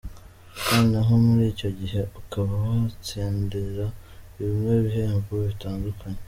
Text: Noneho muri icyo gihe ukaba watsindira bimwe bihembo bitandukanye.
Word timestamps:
Noneho 0.67 1.11
muri 1.25 1.43
icyo 1.53 1.69
gihe 1.79 2.01
ukaba 2.19 2.53
watsindira 2.67 3.85
bimwe 4.37 4.73
bihembo 4.83 5.33
bitandukanye. 5.47 6.19